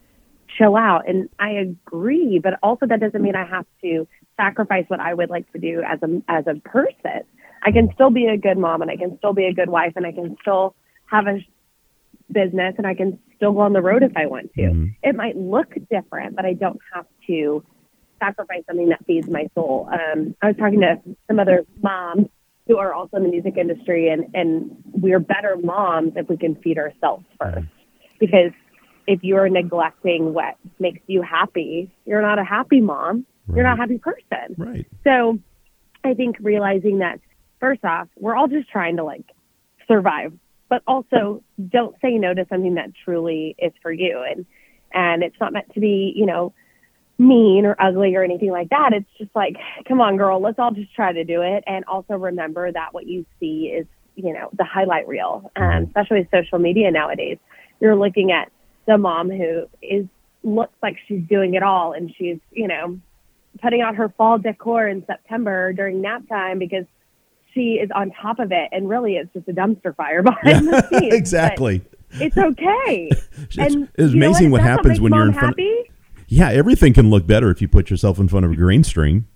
[0.56, 1.08] chill out.
[1.08, 4.06] And I agree, but also that doesn't mean I have to
[4.36, 7.22] sacrifice what I would like to do as a, as a person.
[7.62, 9.94] I can still be a good mom and I can still be a good wife
[9.96, 10.74] and I can still
[11.06, 11.44] have a
[12.30, 14.62] business and I can still go on the road if I want to.
[14.62, 14.96] Mhm.
[15.02, 17.62] It might look different, but I don't have to
[18.18, 19.88] sacrifice something that feeds my soul.
[19.92, 22.28] Um, I was talking to some other moms
[22.66, 26.56] who are also in the music industry, and, and we're better moms if we can
[26.56, 27.68] feed ourselves first.
[28.18, 28.52] Because
[29.06, 33.24] if you're neglecting what makes you happy, you're not a happy mom.
[33.54, 34.56] You're not a happy person.
[34.56, 34.86] Right.
[35.04, 35.38] So
[36.02, 37.20] I think realizing that
[37.60, 39.24] first off, we're all just trying to like
[39.86, 40.32] survive,
[40.68, 44.24] but also don't say no to something that truly is for you.
[44.28, 44.46] And,
[44.92, 46.52] and it's not meant to be, you know,
[47.18, 48.92] mean or ugly or anything like that.
[48.92, 51.64] It's just like, come on, girl, let's all just try to do it.
[51.66, 56.20] And also remember that what you see is, you know, the highlight reel, um, especially
[56.20, 57.38] with social media nowadays.
[57.80, 58.50] You're looking at
[58.86, 60.06] the mom who is
[60.42, 62.98] looks like she's doing it all and she's, you know,
[63.60, 66.84] putting out her fall decor in September during nap time because
[67.56, 70.80] she is on top of it and really it's just a dumpster fire behind yeah,
[70.82, 71.14] the scenes.
[71.14, 71.82] exactly.
[72.12, 73.10] It's okay.
[73.38, 75.48] It's, and it's amazing what, that's happens when you're in front.
[75.58, 75.86] happy, Of,
[76.28, 79.26] yeah, everything can look better if you put yourself in front of a green screen.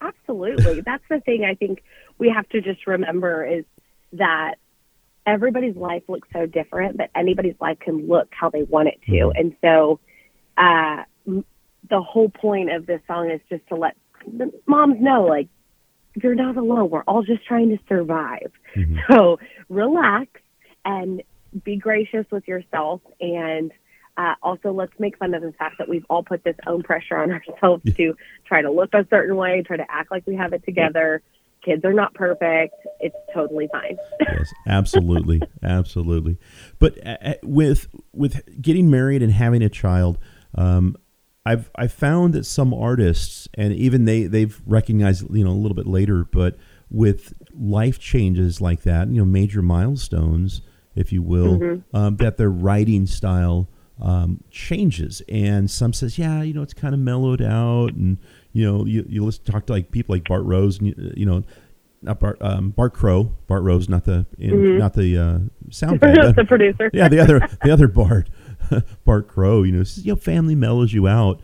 [0.00, 0.80] Absolutely.
[0.82, 1.82] That's the thing I think
[2.18, 3.64] we have to just remember is
[4.14, 4.54] that
[5.26, 9.12] everybody's life looks so different, but anybody's life can look how they want it to.
[9.12, 9.32] Mhm.
[9.38, 10.00] And so
[10.56, 11.44] uh, m-
[11.88, 15.48] the whole point of this song is just to let the moms know, like,
[16.14, 16.90] you're not alone.
[16.90, 18.52] We're all just trying to survive.
[18.74, 18.98] Mhm.
[19.08, 20.30] So relax
[20.84, 21.22] and
[21.64, 23.72] be gracious with yourself and
[24.16, 27.16] uh, also let's make fun of the fact that we've all put this own pressure
[27.16, 30.52] on ourselves to try to look a certain way, try to act like we have
[30.52, 31.22] it together.
[31.64, 32.74] Kids are not perfect.
[33.00, 33.96] It's totally fine.
[34.20, 36.38] yes, absolutely, absolutely.
[36.78, 40.18] But uh, uh, with with getting married and having a child,
[40.54, 40.96] um,
[41.44, 45.74] I've I found that some artists and even they they've recognized you know a little
[45.74, 46.56] bit later, but
[46.90, 50.60] with life changes like that, you know, major milestones,
[50.94, 51.58] if you will,
[51.94, 53.68] um, that their writing style
[54.00, 55.22] um, changes.
[55.28, 58.18] And some says, yeah, you know, it's kind of mellowed out, and
[58.52, 61.26] you know, you you listen talk to like people like Bart Rose, and you, you
[61.26, 61.44] know.
[62.02, 66.14] Not Bart, um, Bart Crow, Bart Rose, not the in, not the uh, sound guy,
[66.32, 66.90] the producer.
[66.94, 68.30] yeah, the other the other Bart,
[69.04, 71.40] Bart Crow, you know, says, you know, family mellows you out.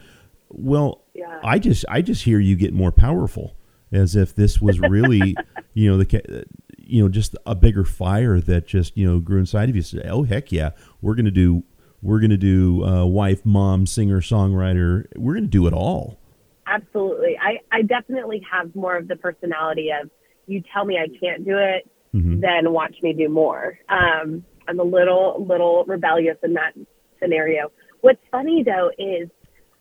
[0.48, 1.40] Well, Yeah.
[1.42, 3.56] I just I just hear you get more powerful,
[3.92, 5.36] as if this was really,
[5.74, 6.44] you know, the
[6.78, 9.82] you know just a bigger fire that just you know grew inside of you.
[9.82, 10.70] Say, oh heck yeah,
[11.02, 11.64] we're gonna do
[12.02, 15.06] we're gonna do uh, wife, mom, singer, songwriter.
[15.16, 16.18] We're gonna do it all.
[16.68, 17.36] Absolutely.
[17.40, 20.10] I, I definitely have more of the personality of
[20.48, 22.40] you tell me I can't do it, Mhm.
[22.40, 23.78] then watch me do more.
[23.88, 26.72] Um, I'm a little, little rebellious in that
[27.20, 27.70] scenario.
[28.00, 29.29] What's funny though is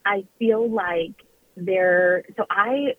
[0.05, 1.15] I feel like
[1.57, 2.95] there, so I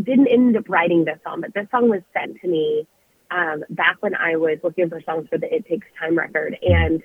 [0.00, 2.86] didn't end up writing this song, but this song was sent to me
[3.30, 6.56] um, back when I was looking for songs for the It Takes Time record.
[6.62, 7.02] And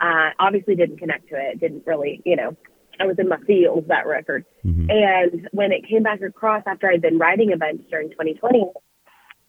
[0.00, 2.56] uh, obviously didn't connect to it, didn't really, you know,
[3.00, 4.44] I was in my feels that record.
[4.64, 4.90] Mhm.
[4.90, 8.64] And when it came back across after I'd been writing a bunch during 2020,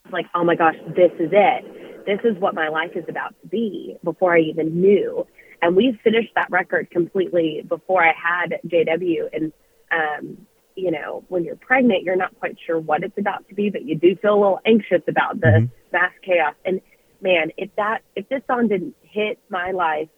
[0.06, 2.06] I like, oh my gosh, this is it.
[2.06, 5.25] This is what my life is about to be before I even knew.
[5.63, 9.30] And we finished that record completely before I had JW.
[9.32, 9.54] And,
[9.91, 10.45] um,
[10.76, 13.86] you know, when you're pregnant, you're not quite sure what it's about to be, but
[13.86, 15.71] you do feel a little anxious about the Mhm.
[15.93, 16.54] mass chaos.
[16.65, 16.82] And
[17.21, 20.10] man, if that, if this song didn't hit my life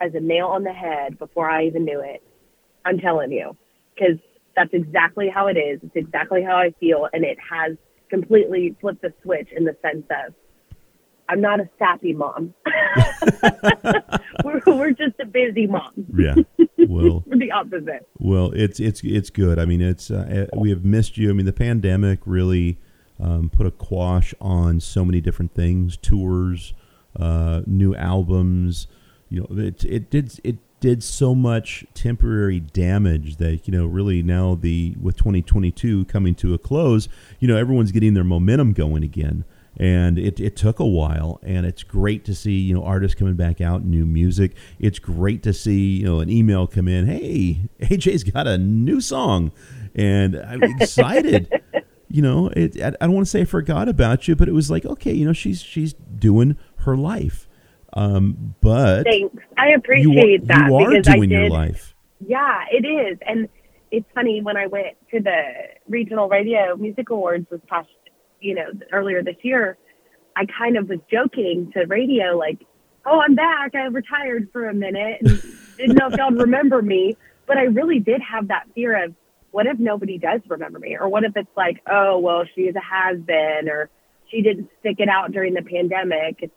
[0.00, 2.22] as a nail on the head before I even knew it,
[2.86, 3.54] I'm telling you,
[3.94, 4.16] because
[4.56, 5.80] that's exactly how it is.
[5.82, 7.76] It's exactly how I feel, and it has
[8.08, 10.32] completely flipped the switch in the sense of
[11.30, 12.52] I'm not a sappy mom.
[14.44, 15.92] we're, we're just a busy mom.
[16.16, 16.34] Yeah.
[16.88, 18.08] Well, We're the opposite.
[18.18, 19.58] Well, it's it's it's good.
[19.60, 21.30] I mean, it's uh, we have missed you.
[21.30, 22.78] I mean, the pandemic really
[23.20, 26.74] um, put a quash on so many different things: tours,
[27.18, 28.88] uh, new albums.
[29.28, 34.22] You know, it it did it did so much temporary damage that you know really
[34.22, 39.04] now the with 2022 coming to a close, you know, everyone's getting their momentum going
[39.04, 39.44] again.
[39.80, 43.34] And it, it took a while, and it's great to see you know artists coming
[43.34, 44.54] back out, new music.
[44.78, 47.06] It's great to see you know an email come in.
[47.06, 49.52] Hey, AJ's got a new song,
[49.94, 51.50] and I'm excited.
[52.10, 54.70] you know, it, I don't want to say I forgot about you, but it was
[54.70, 57.48] like okay, you know, she's she's doing her life.
[57.94, 59.34] Um, but Thanks.
[59.56, 61.40] I you appreciate that you are because I doing did.
[61.40, 61.94] your life.
[62.26, 63.18] Yeah, it is.
[63.26, 63.48] And
[63.90, 65.42] it's funny when I went to the
[65.88, 67.88] regional radio music awards this past,
[68.40, 69.76] you know, earlier this year,
[70.36, 72.64] I kind of was joking to radio like,
[73.04, 73.74] "Oh, I'm back.
[73.74, 75.42] I retired for a minute and
[75.76, 79.14] didn't know if y'all remember me." But I really did have that fear of
[79.50, 82.80] what if nobody does remember me, or what if it's like, "Oh, well, she's a
[82.80, 83.90] has been," or
[84.30, 86.36] she didn't stick it out during the pandemic.
[86.40, 86.52] It's,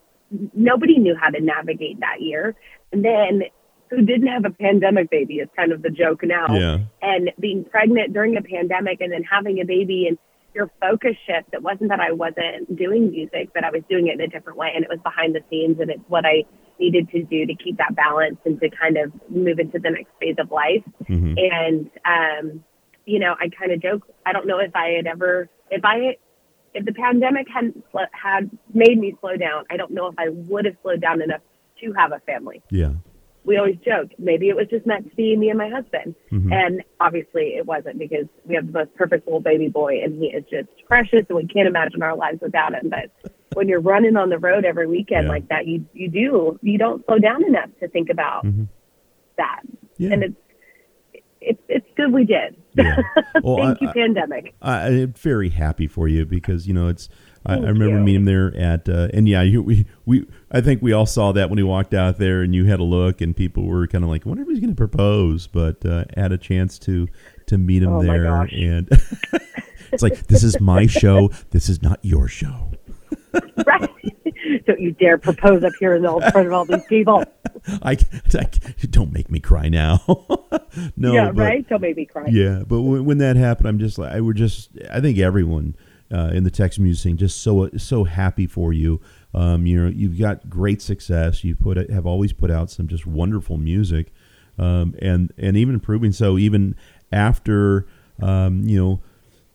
[0.53, 2.55] nobody knew how to navigate that year.
[2.91, 3.43] And then
[3.89, 6.47] who didn't have a pandemic baby is kind of the joke now.
[6.49, 6.77] Yeah.
[7.01, 10.17] And being pregnant during a pandemic and then having a baby and
[10.53, 11.53] your focus shift.
[11.53, 14.57] It wasn't that I wasn't doing music, but I was doing it in a different
[14.57, 16.43] way and it was behind the scenes and it's what I
[16.79, 20.11] needed to do to keep that balance and to kind of move into the next
[20.19, 20.83] phase of life.
[21.09, 21.37] Mhm.
[21.37, 22.63] And um,
[23.05, 24.07] you know, I kind of joke.
[24.25, 26.17] I don't know if I had ever, if I,
[26.73, 30.65] if the pandemic hadn't had made me slow down, I don't know if I would
[30.65, 31.41] have slowed down enough
[31.81, 32.61] to have a family.
[32.69, 32.93] Yeah.
[33.45, 36.51] We always joke maybe it was just meant to be me and my husband, Mhm.
[36.53, 40.27] and obviously it wasn't because we have the most perfect little baby boy, and he
[40.27, 42.89] is just precious, and we can't imagine our lives without him.
[42.89, 43.11] But
[43.53, 45.29] when you're running on the road every weekend Yeah.
[45.31, 48.67] like that, you you do you don't slow down enough to think about Mhm.
[49.35, 49.59] sad,
[49.97, 50.13] Yeah.
[50.13, 50.35] and it's
[51.41, 52.55] it's it's good we did.
[52.75, 53.01] Yeah.
[53.43, 54.53] Well, Thank I- you, pandemic.
[54.61, 57.09] I, I'm very happy for you because you know it's.
[57.45, 58.03] I, I remember you.
[58.03, 61.31] meeting him there at, uh, and yeah, you, we we I think we all saw
[61.33, 64.03] that when he walked out there, and you had a look, and people were kind
[64.03, 67.07] of like, I wonder if he's going to propose, but uh, had a chance to
[67.47, 68.87] to meet him Oh, there, and
[69.91, 72.71] it's like this is my show, this is not your show.
[73.67, 73.89] right?
[74.65, 77.23] Don't you dare propose up here in all front of all these people.
[77.81, 77.97] I,
[78.33, 78.47] I
[78.89, 80.01] don't make me cry now.
[80.95, 81.67] no, yeah, but- right.
[81.67, 82.27] Don't make me cry.
[82.29, 85.75] Yeah, but when, when that happened, I'm just like I were just I think everyone
[86.11, 87.17] uh, in the Texas music scene.
[87.17, 89.01] Just so so happy for you.
[89.33, 91.43] Um, you know, you've got great success.
[91.43, 94.13] You put have always put out some just wonderful music,
[94.57, 96.75] um, and and even proving So even
[97.11, 97.85] after
[98.21, 99.01] um, you know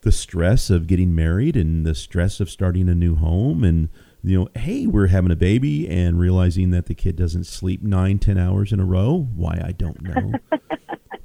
[0.02, 3.88] the stress of getting married and the stress of starting a new home and
[4.22, 8.18] you know hey we're having a baby and realizing that the kid doesn't sleep nine
[8.18, 9.28] ten hours in a row.
[9.34, 10.32] Why i don't know.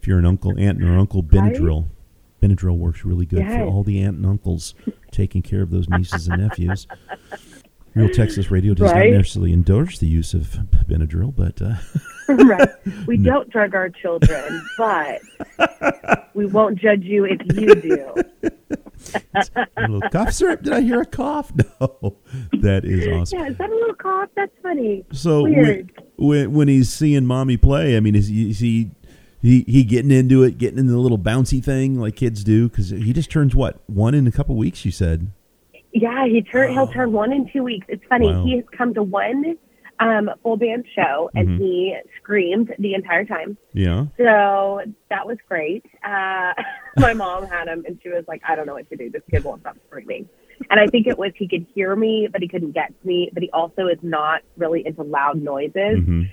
[0.02, 1.86] If you're an uncle aunt or uncle benadryl
[2.44, 4.74] benadryl works really good for all the aunt and uncles
[5.12, 6.88] taking care of those nieces and nephews
[7.96, 9.12] real texas radio does Right.
[9.12, 11.76] not necessarily endorse the use of benadryl but uh,
[12.46, 12.70] right.
[13.06, 15.22] We don't drug our children, but
[16.34, 18.14] we won't judge you if you do.
[19.78, 22.16] a little cough syrup did i hear a cough no
[22.54, 24.30] that is awesome Yeah, is that a little cough?
[24.36, 25.04] That's funny.
[25.12, 28.92] So when, when when he's seeing mommy play, I mean, is he is he
[29.44, 32.68] he, he getting into it, getting into the little bouncy thing like kids do?
[32.70, 34.84] Because he just turns what one in a couple weeks.
[34.86, 35.28] You said,
[35.92, 37.86] Yeah, he turn he'll turn one in two weeks.
[37.90, 38.32] It's funny.
[38.34, 38.46] Wow.
[38.46, 39.58] He has come to one
[40.00, 41.58] um, full band show and Mhm.
[41.60, 43.58] he screamed the entire time.
[43.74, 45.86] yeah, So that was great.
[46.04, 46.54] Uh,
[46.98, 49.10] my mom had him and she was like, I don't know what to do.
[49.12, 50.28] This kid won't stop screaming.
[50.72, 53.30] And I think it was he could hear me, but he couldn't get to me.
[53.34, 56.00] But he also is not really into loud noises.
[56.04, 56.24] hmm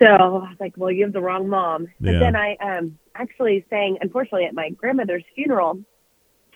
[0.00, 1.88] So I was like, well, you have the wrong mom.
[2.00, 2.18] But Yeah.
[2.20, 5.78] then I um, actually sang, unfortunately, at my grandmother's funeral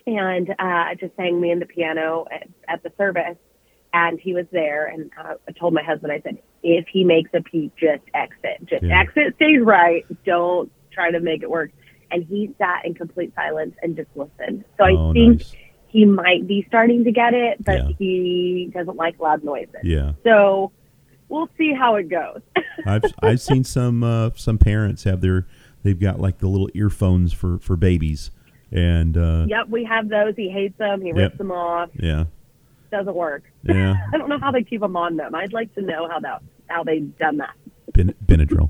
[0.05, 3.37] and uh, just sang me and the piano at, at the service.
[3.93, 4.85] And he was there.
[4.87, 8.65] And uh, I told my husband, I said, if he makes a peep, just exit.
[8.65, 8.99] Just Yeah.
[9.01, 10.05] exit stage right.
[10.23, 11.71] Don't try to make it work.
[12.11, 14.65] And he sat in complete silence and just listened.
[14.77, 15.55] So I oh, think nice.
[15.87, 17.89] he might be starting to get it, but Yeah.
[17.97, 19.75] he doesn't like loud noises.
[19.83, 20.71] Yeah, So
[21.29, 22.41] we'll see how it goes.
[22.85, 25.47] I've I've seen some uh, some parents have their
[25.83, 28.31] they've got like the little earphones for for babies,
[28.71, 30.35] and uh, Yep, we have those.
[30.35, 31.01] He hates them.
[31.01, 31.15] He Yep.
[31.17, 31.89] rips them off.
[31.95, 32.25] yeah,
[32.91, 33.43] Doesn't work.
[33.63, 35.33] yeah, I don't know how they keep them on them.
[35.35, 37.53] I'd like to know how that how they've done that.
[37.93, 38.69] ben, Benadryl.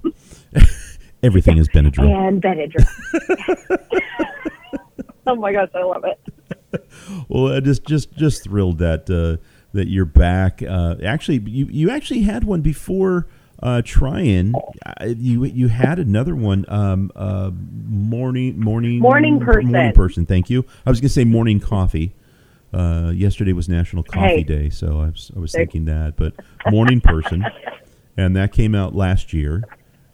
[1.23, 2.09] Everything is Benadryl.
[2.09, 2.87] And Benadryl.
[5.27, 6.85] oh my gosh, I love it.
[7.29, 9.41] Well, just just just thrilled that uh,
[9.73, 10.63] that you're back.
[10.67, 13.27] Uh, actually, you you actually had one before
[13.61, 14.53] uh, trying.
[15.07, 16.65] You you had another one.
[16.67, 19.71] Um, uh, morning morning Morning person.
[19.71, 20.25] Morning person.
[20.25, 20.65] Thank you.
[20.85, 22.13] I was going to say morning coffee.
[22.73, 24.43] Uh, yesterday was National Coffee Hey.
[24.43, 26.33] Day, so I was I was thinking that, but
[26.69, 27.45] morning person,
[28.17, 29.63] and that came out last year.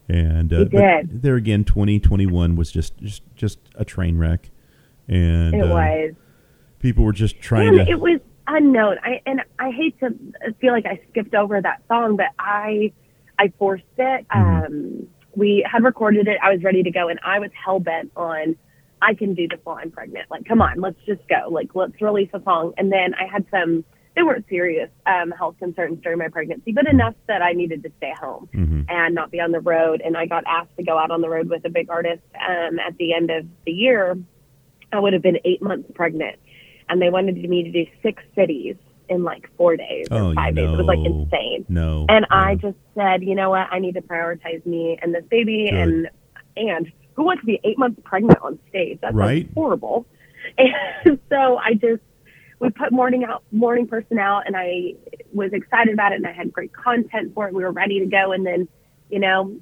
[0.10, 0.66] And uh,
[1.06, 4.50] there again, twenty twenty one was just just just a train wreck,
[5.08, 6.14] and It uh, was.
[6.80, 7.92] people were just trying And to.
[7.92, 8.98] it was unknown.
[9.04, 10.16] I and I hate to
[10.60, 12.92] feel like I skipped over that song, but I
[13.40, 14.26] I forced it.
[14.30, 14.66] Mhm.
[14.66, 16.38] Um, we had recorded it.
[16.42, 18.56] I was ready to go, and I was hell bent on
[19.02, 20.30] I can do this while I'm pregnant.
[20.32, 21.50] Like, come on, let's just go.
[21.50, 22.74] Like, let's release a song.
[22.78, 23.84] And then I had some.
[24.16, 27.92] They weren't serious um, health concerns during my pregnancy, but enough that I needed to
[27.98, 28.86] stay home Mhm.
[28.90, 30.02] and not be on the road.
[30.04, 32.80] And I got asked to go out on the road with a big artist um,
[32.80, 34.18] at the end of the year.
[34.92, 36.38] I would have been eight months pregnant,
[36.90, 38.76] and they wanted me to do six cities
[39.10, 40.70] in like four days Oh, or five days.
[40.70, 41.66] It was like insane.
[41.70, 42.06] No.
[42.10, 43.68] And I just said, you know what?
[43.72, 45.80] I need to prioritize me and this baby, Good.
[45.80, 46.10] and
[46.56, 49.00] and who wants to be eight months pregnant on stage?
[49.02, 49.50] That's Right.
[49.54, 50.06] horrible.
[50.58, 52.02] And so I just
[52.60, 54.94] we put morning out morning person out and I
[55.34, 57.54] was excited about it and I had great content for it.
[57.54, 58.68] We were ready to go and then,
[59.10, 59.60] you know,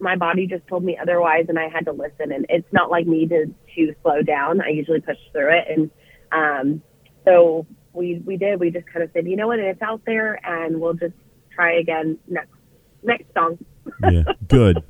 [0.00, 3.06] my body just told me otherwise and I had to listen and it's not like
[3.06, 4.60] me to to slow down.
[4.60, 5.90] I usually push through it and
[6.30, 6.82] um
[7.24, 7.66] so
[7.98, 8.60] we we did.
[8.60, 11.14] We just kind of said, you know what, it's out there and we'll just
[11.50, 12.50] try again next
[13.02, 13.58] next song.
[14.10, 14.82] yeah, good.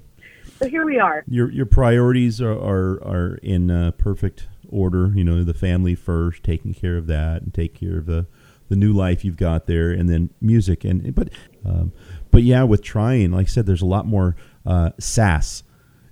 [0.58, 1.24] So here we are.
[1.28, 5.12] Your your priorities are are, are in uh, perfect order.
[5.14, 8.26] You know, the family first, taking care of that, and take care of the
[8.68, 10.84] the new life you've got there, and then music.
[10.84, 11.30] And but
[11.64, 11.92] um,
[12.30, 15.62] but yeah, with trying, like I said, there's a lot more uh, sass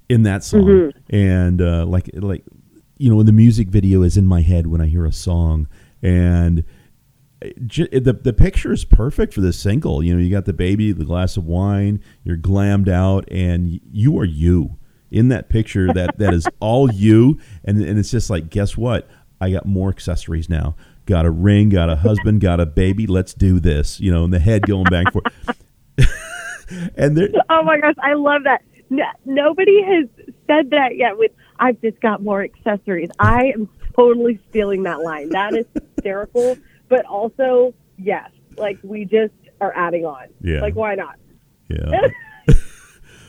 [0.09, 1.15] in that song, Mm-hmm.
[1.15, 2.45] and uh, like like
[2.99, 5.67] you know, when the music video is in my head when I hear a song,
[6.03, 6.63] and
[7.57, 10.03] the the picture is perfect for this single.
[10.03, 14.19] You know, you got the baby, the glass of wine, you're glammed out, and you
[14.19, 14.79] are you.
[15.11, 19.09] in that picture that that is all you, and and it's just like, guess what?
[19.41, 20.77] I got more accessories now.
[21.05, 23.07] Got a ring, got a husband, got a baby.
[23.07, 24.01] Let's do this.
[24.01, 26.07] You know, and the head going back and
[26.97, 28.63] and there, Oh my gosh, I love that.
[28.91, 30.09] No, nobody has
[30.47, 31.19] said that yet.
[31.19, 33.11] With I've just got more accessories.
[33.19, 35.31] I am totally stealing that line.
[35.31, 36.57] That is hysterical,
[36.89, 40.29] but also yes, like we just are adding on.
[40.41, 40.61] Yeah.
[40.61, 41.17] Like why not?
[41.69, 42.09] yeah.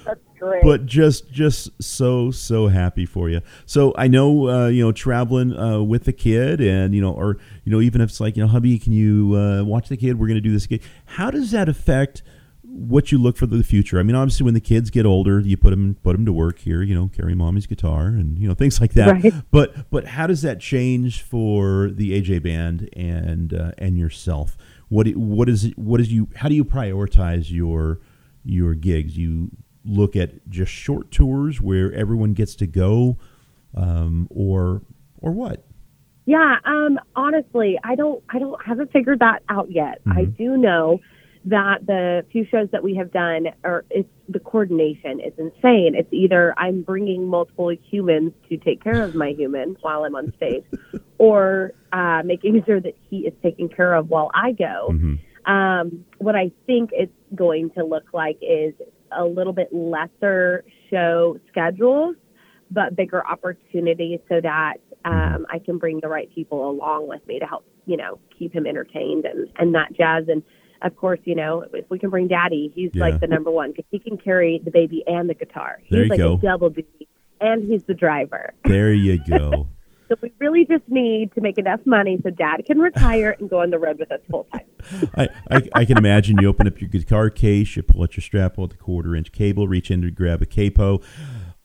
[0.05, 0.63] That's great.
[0.63, 5.57] but just just so so happy for you so i know uh, you know traveling
[5.57, 8.43] uh, with the kid and you know or you know even if it's like you
[8.43, 11.29] know hubby can you uh, watch the kid we're going to do this again how
[11.29, 12.23] does that affect
[12.77, 13.99] what you look for the future.
[13.99, 16.59] I mean obviously when the kids get older you put them put them to work
[16.59, 19.23] here you know carry mommy's guitar and you know things like that.
[19.23, 19.33] Right.
[19.51, 24.57] but but how does that change for the aj band and uh, and yourself?
[24.89, 27.99] What what is it what is you how do you prioritize your
[28.43, 29.17] your gigs?
[29.17, 29.49] You
[29.83, 33.17] look at just short tours where everyone gets to go
[33.75, 34.83] um, or
[35.19, 35.63] or what?
[36.25, 40.01] Yeah, um, honestly, I don't, I don't, haven't figured that out yet.
[40.07, 40.99] I do know
[41.49, 45.95] that the few shows that we have done are, it's the coordination is insane.
[45.95, 50.33] It's either I'm bringing multiple humans to take care of my human while I'm on
[50.35, 50.65] stage,
[51.17, 54.89] or uh, making sure that he is taken care of while I go.
[55.45, 58.73] Um, what I think it's going to look like is
[59.17, 62.17] a little bit lesser show schedules,
[62.69, 67.39] but bigger opportunities so that um, I can bring the right people along with me
[67.39, 70.25] to help, you know, keep him entertained and, and that jazz.
[70.27, 70.43] And
[70.81, 73.03] of course, you know, if we can bring daddy, he's Yeah.
[73.03, 75.79] like the number one because he can carry the baby and the guitar.
[75.83, 76.33] He's There you like go.
[76.33, 77.07] a double duty
[77.41, 78.53] and he's the driver.
[78.65, 79.67] there you go
[80.09, 83.61] So we really just need to make enough money so dad can retire and go
[83.61, 84.61] on the road with us full time.
[85.15, 88.21] I, I, I can imagine you open up your guitar case you pull out your
[88.21, 91.01] strap pull out the quarter inch cable reach in to grab a capo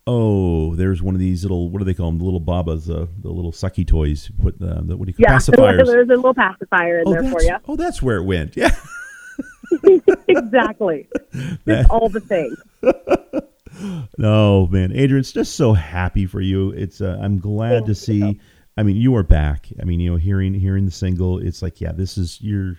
[0.09, 3.07] oh there's one of these little what do they call them the little babas uh,
[3.21, 6.17] the little sucky toys put uh, the what do you call Yeah, pacifiers there's a
[6.17, 7.57] little pacifier in oh, there for you.
[7.69, 8.75] oh that's where it went yeah
[10.29, 11.09] exactly.
[11.67, 12.57] Just all the things.
[14.19, 16.71] No, man, Adrian's just so happy for you.
[16.71, 18.39] It's uh, I'm glad to see.
[18.77, 19.69] I mean, you are back.
[19.81, 22.77] I mean, you know, hearing hearing the single, it's like, yeah, this is your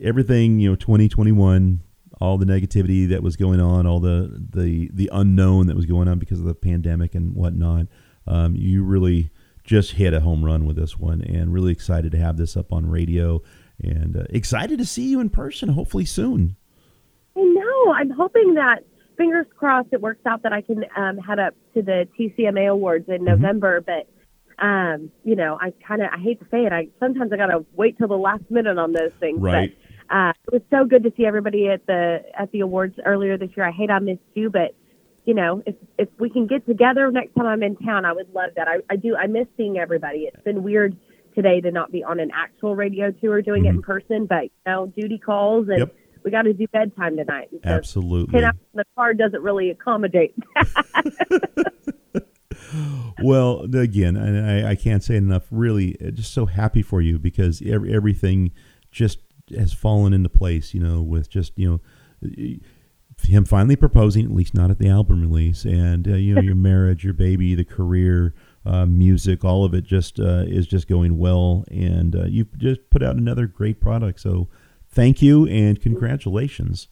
[0.00, 0.60] everything.
[0.60, 1.80] You know, 2021,
[2.20, 6.08] all the negativity that was going on, all the the the unknown that was going
[6.08, 7.86] on because of the pandemic and whatnot.
[8.26, 9.30] Um, you really
[9.64, 12.72] just hit a home run with this one, and really excited to have this up
[12.72, 13.42] on radio,
[13.82, 16.56] and uh, excited to see you in person, hopefully soon.
[17.36, 17.92] I know.
[17.92, 18.84] I'm hoping that
[19.16, 23.08] fingers crossed it works out that I can um, head up to the TCMA Awards
[23.08, 23.80] in November.
[23.80, 24.08] But
[24.64, 26.72] um, you know, I kind of I hate to say it.
[26.72, 29.40] I sometimes I gotta wait till the last minute on those things.
[29.40, 29.76] Right.
[29.76, 33.36] But uh, it was so good to see everybody at the at the awards earlier
[33.36, 33.66] this year.
[33.66, 34.74] I hate I missed you, but
[35.24, 38.32] you know, if if we can get together next time I'm in town, I would
[38.34, 38.66] love that.
[38.66, 39.14] I, I do.
[39.14, 40.20] I miss seeing everybody.
[40.20, 40.96] It's been weird
[41.38, 44.50] today to not be on an actual radio tour doing it in person, but you
[44.66, 45.94] know, duty calls and Yep.
[46.24, 47.48] we got to do bedtime tonight.
[47.52, 48.32] So Absolutely.
[48.32, 50.34] Ten hours in the car doesn't really accommodate.
[53.22, 55.44] Well, again, I, I can't say enough.
[55.50, 58.52] Really, uh, just so happy for you because every, everything
[58.90, 59.20] just
[59.56, 60.74] has fallen into place.
[60.74, 61.80] You know, with just you
[62.22, 62.56] know
[63.22, 66.54] him finally proposing, at least not at the album release, and uh, you know your
[66.70, 68.34] marriage, your baby, the career,
[68.68, 72.80] uh, music, all of it just uh, is just going well, and uh, you've just
[72.90, 74.20] put out another great product.
[74.20, 74.48] So,
[74.88, 76.88] thank you and congratulations.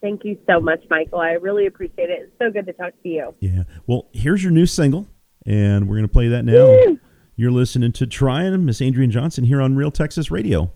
[0.00, 1.18] Thank you so much, Michael.
[1.20, 2.20] I really appreciate it.
[2.22, 3.34] It's so good to talk to you.
[3.40, 3.64] Yeah.
[3.86, 5.06] Well, here's your new single,
[5.46, 6.96] and we're going to play that now.
[7.36, 10.72] You're listening to Trying Miss Adrian Johnston here on Real Texas Radio.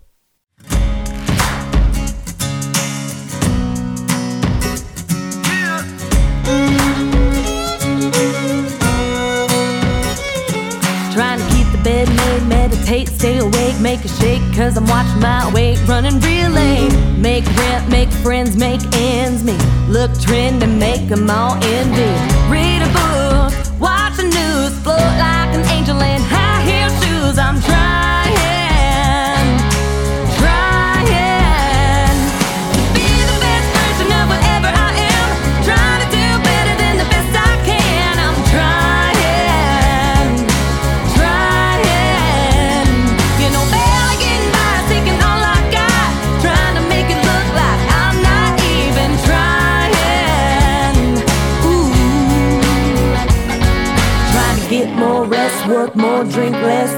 [11.83, 12.07] Bed
[12.47, 16.93] meditate, stay awake, make a shake, cause I'm watching my weight, running real late.
[17.17, 19.61] Make rent, make friends, make ends meet.
[19.87, 22.11] Look trend and make them all envy.
[22.49, 23.42] Read a book,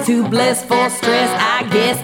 [0.06, 1.32] too blessed for stress.
[1.41, 1.94] I guess